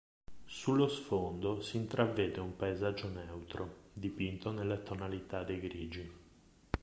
Sullo 0.47 0.87
sfondo 0.87 1.61
si 1.61 1.77
intravede 1.77 2.39
un 2.39 2.55
paesaggio 2.55 3.07
neutro, 3.07 3.81
dipinto 3.93 4.49
nelle 4.51 4.81
tonalità 4.81 5.43
dei 5.43 5.59
grigi. 5.59 6.11